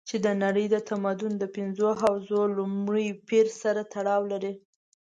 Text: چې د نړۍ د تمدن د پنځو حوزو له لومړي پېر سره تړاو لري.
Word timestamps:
چې 0.09 0.15
د 0.25 0.27
نړۍ 0.43 0.65
د 0.71 0.77
تمدن 0.89 1.33
د 1.39 1.43
پنځو 1.55 1.87
حوزو 2.01 2.41
له 2.49 2.53
لومړي 2.57 3.07
پېر 3.29 3.47
سره 3.61 3.81
تړاو 3.93 4.21
لري. 4.31 4.53